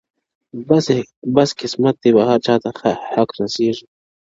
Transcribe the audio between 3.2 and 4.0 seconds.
رسیږي-